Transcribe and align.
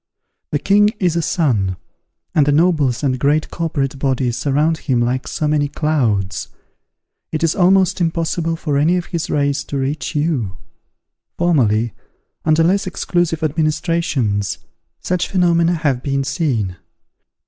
The 0.49 0.57
king 0.57 0.89
is 0.99 1.15
a 1.15 1.21
sun, 1.21 1.77
and 2.33 2.47
the 2.47 2.51
nobles 2.51 3.03
and 3.03 3.19
great 3.19 3.51
corporate 3.51 3.99
bodies 3.99 4.35
surround 4.35 4.79
him 4.79 4.99
like 4.99 5.27
so 5.27 5.47
many 5.47 5.67
clouds; 5.67 6.47
it 7.31 7.43
is 7.43 7.53
almost 7.53 8.01
impossible 8.01 8.55
for 8.55 8.79
any 8.79 8.97
of 8.97 9.05
his 9.05 9.29
rays 9.29 9.63
to 9.65 9.77
reach 9.77 10.15
you. 10.15 10.57
Formerly, 11.37 11.93
under 12.43 12.63
less 12.63 12.87
exclusive 12.87 13.43
administrations, 13.43 14.57
such 15.01 15.27
phenomena 15.27 15.73
have 15.75 16.01
been 16.01 16.23
seen. 16.23 16.77